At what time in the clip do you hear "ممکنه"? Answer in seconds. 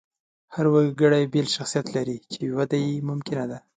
3.09-3.45